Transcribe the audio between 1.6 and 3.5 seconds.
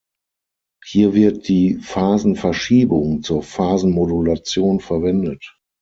Phasenverschiebung zur